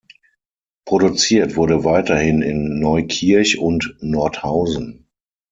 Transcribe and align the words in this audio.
Produziert 0.87 1.55
wurde 1.55 1.83
weiterhin 1.83 2.41
in 2.41 2.79
Neukirch 2.79 3.59
und 3.59 3.97
Nordhausen. 3.99 5.05